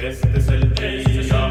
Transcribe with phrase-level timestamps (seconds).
[0.00, 1.47] Este es el día,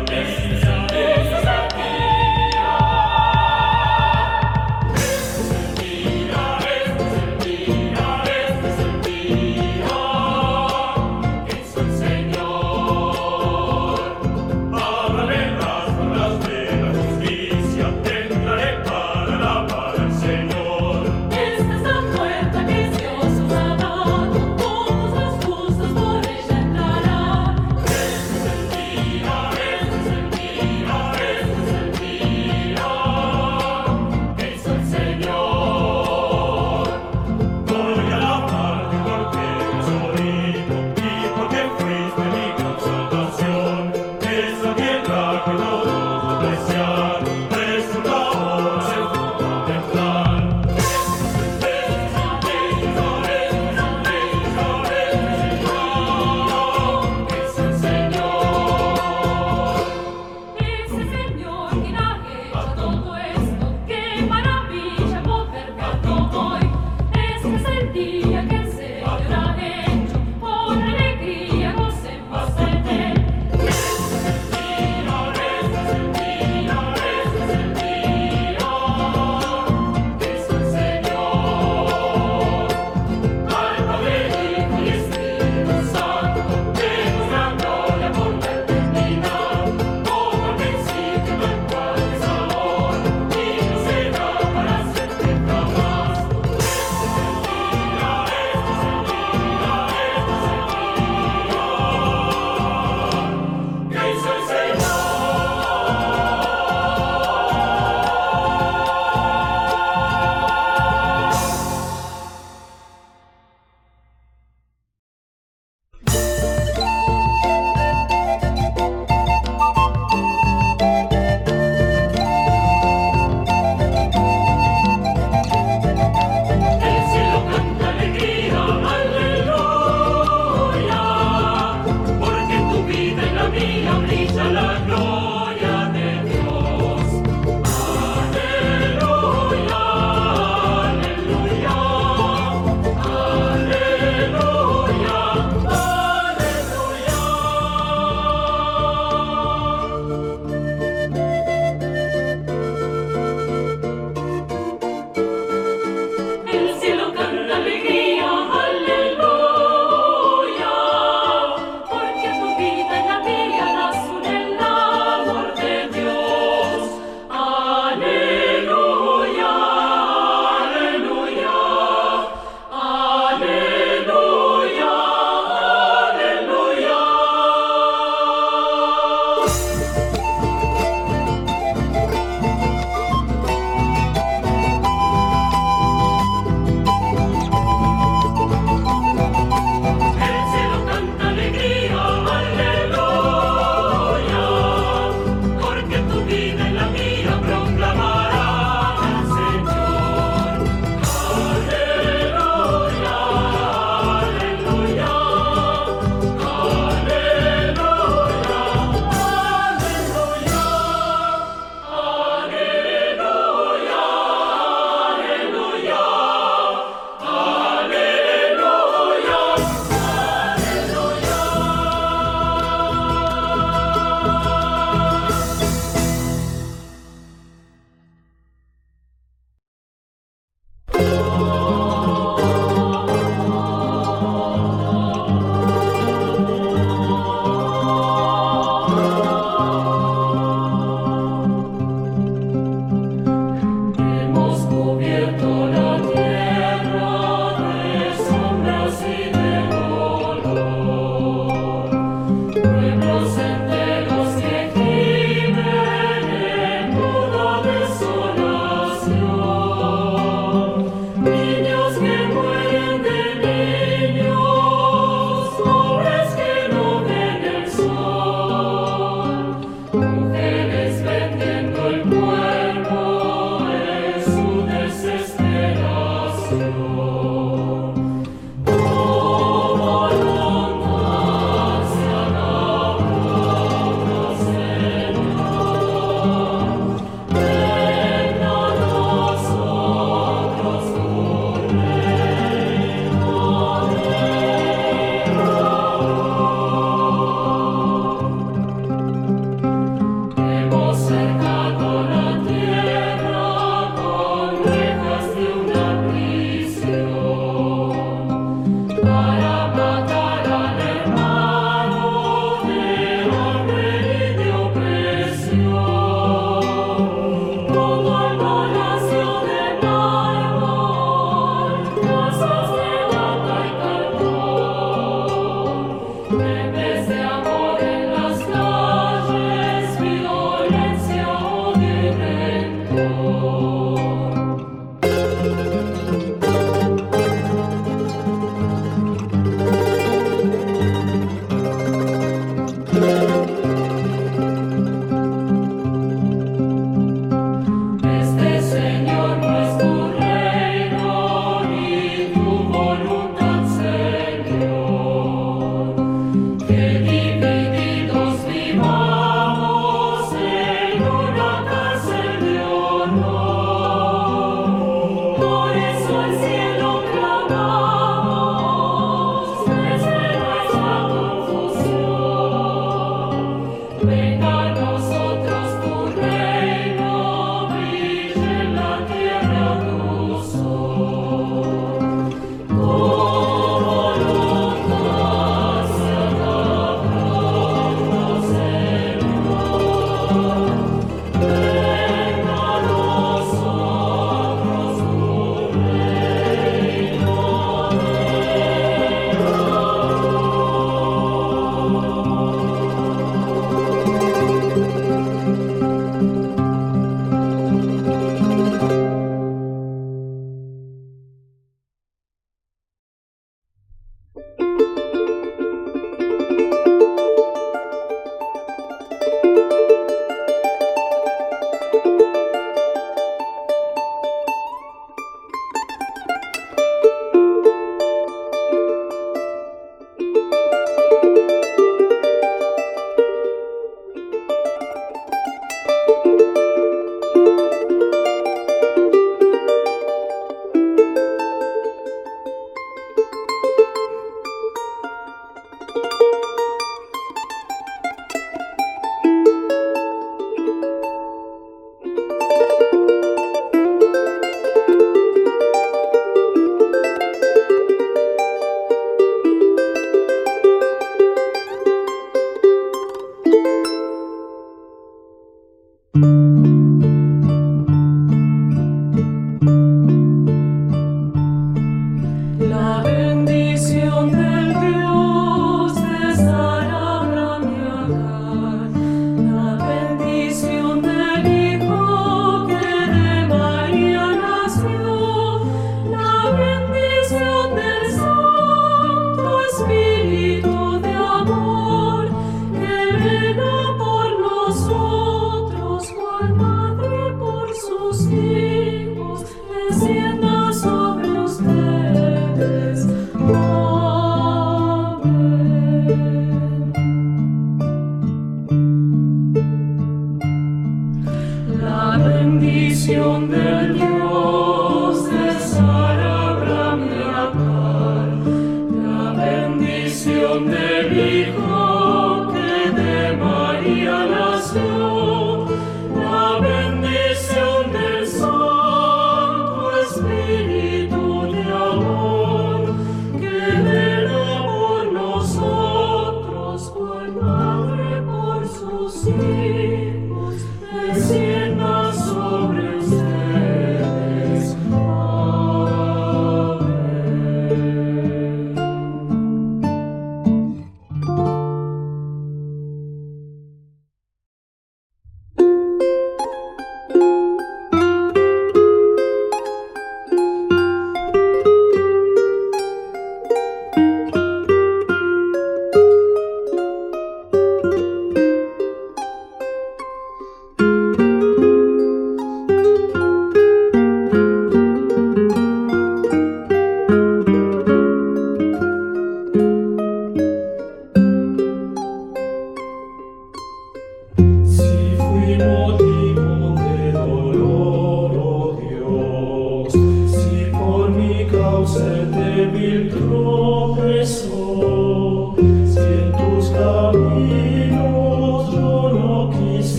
[591.87, 593.11] se te vil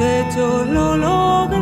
[0.00, 1.60] tus hechos lo lograrían.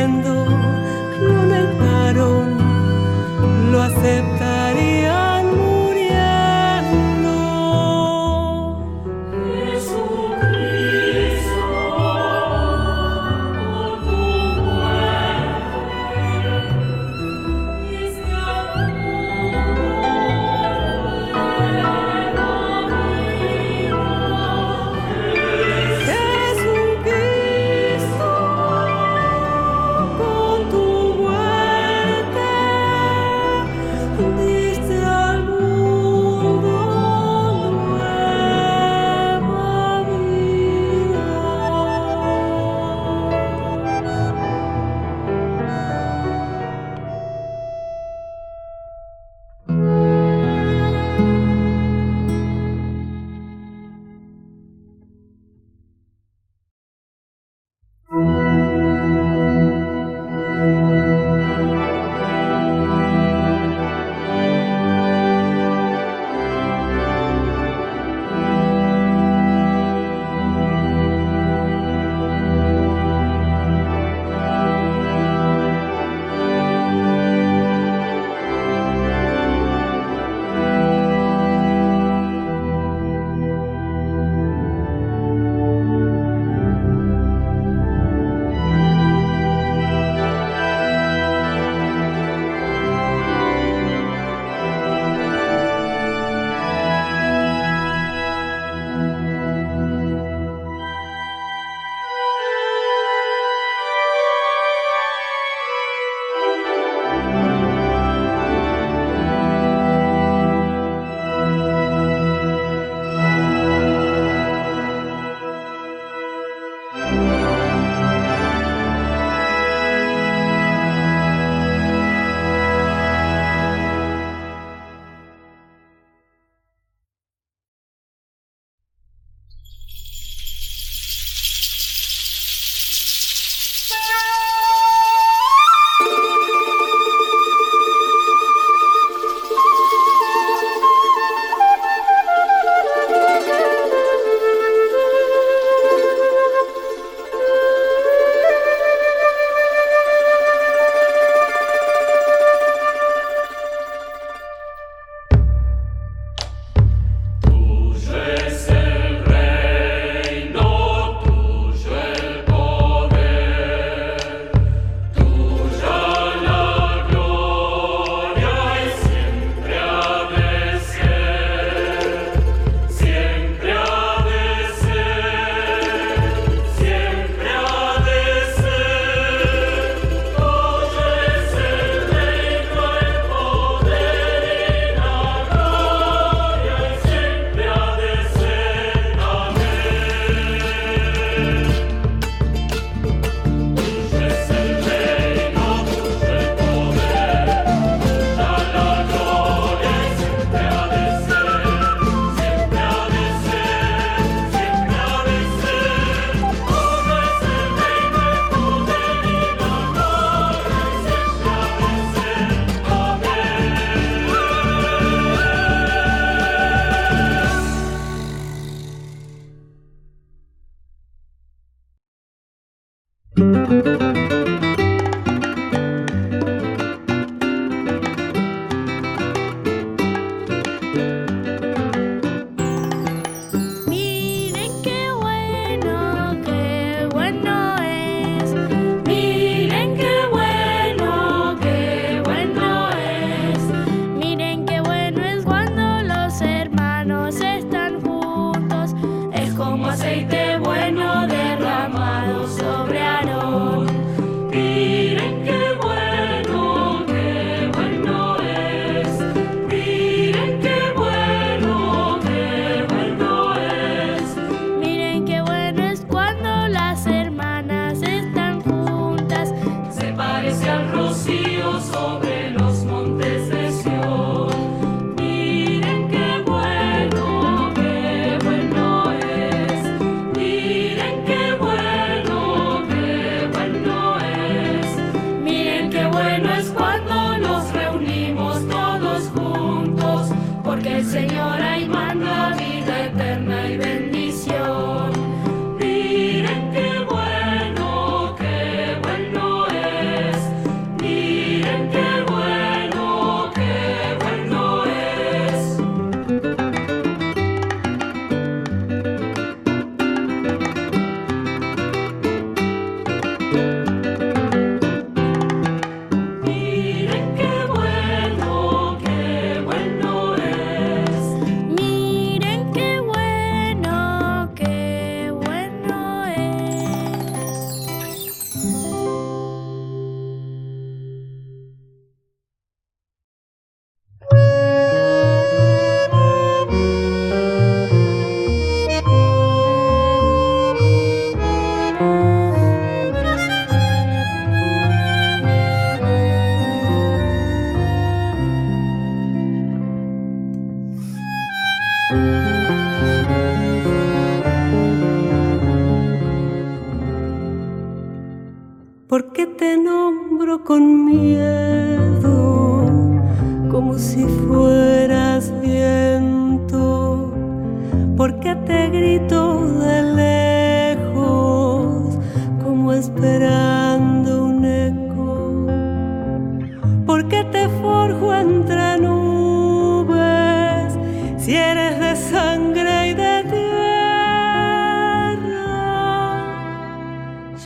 [0.00, 0.46] corriendo,
[1.20, 2.56] lo negaron,
[3.70, 4.39] lo aceptaron.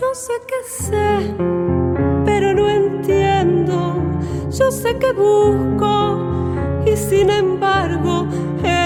[0.00, 1.34] Yo sé que sé,
[2.24, 3.94] pero no entiendo.
[4.50, 6.18] Yo sé que busco
[6.84, 8.26] y sin embargo...
[8.64, 8.83] Eh,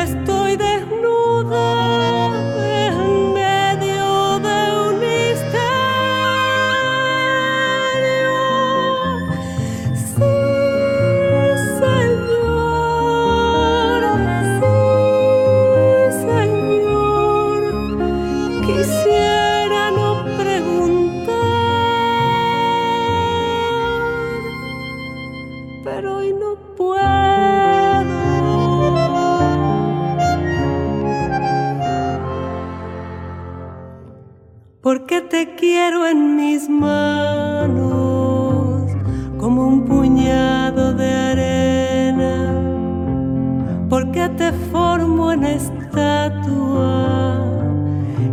[45.28, 47.36] buena estatua,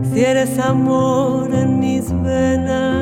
[0.02, 2.95] si eres amor en mis venas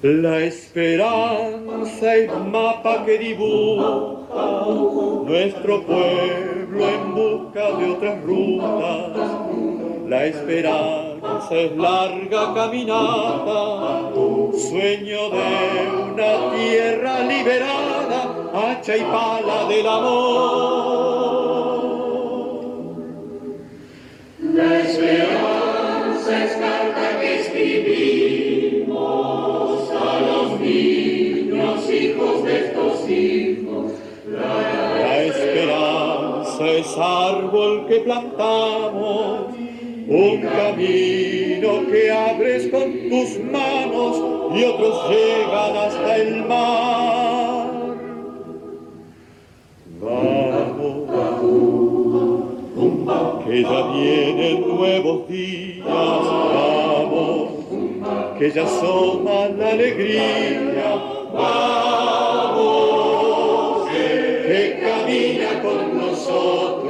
[0.00, 4.18] La esperanza el mapa que dibuja
[5.26, 9.10] nuestro pueblo en busca de otras rutas.
[10.06, 14.12] La esperanza es larga caminata,
[14.52, 21.07] sueño de una tierra liberada, hacha y pala del amor.
[34.30, 39.54] La esperanza es árbol que plantamos,
[40.08, 44.22] un camino que abres con tus manos
[44.54, 47.68] y otros llegan hasta el mar.
[50.00, 50.98] Vamos,
[53.44, 57.48] que ya vienen nuevos días, vamos,
[58.38, 60.94] que ya asoma la alegría,
[61.32, 62.97] vamos,
[64.80, 66.87] camina con nosotros,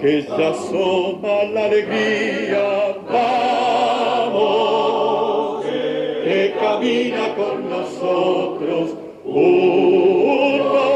[0.00, 4.36] que ya asoma la alegría, vamos,
[5.64, 8.94] que camina con nosotros.
[9.24, 10.86] Uno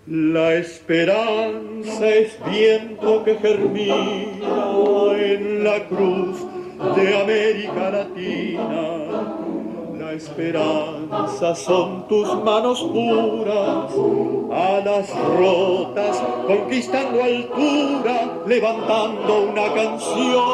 [0.08, 3.89] La esperanza es viento que germina
[10.30, 13.92] esperanza son tus manos puras,
[14.52, 20.50] alas rotas, conquistando altura, levantando una canción.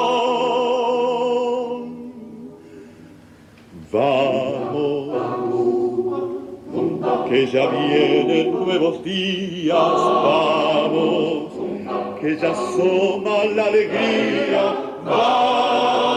[3.92, 5.16] Vamos,
[7.30, 11.52] que ya vienen nuevos días, vamos,
[12.20, 16.15] que ya asoma la alegría, vamos,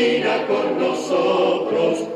[0.00, 2.08] camina con nosotros.